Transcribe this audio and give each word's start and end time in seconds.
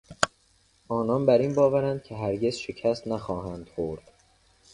آنان 0.87 1.25
بر 1.25 1.37
این 1.37 1.55
باورند 1.55 2.03
که 2.03 2.15
هرگز 2.15 2.55
شکست 2.57 3.07
نخواهند 3.07 3.69
خورد. 3.75 4.11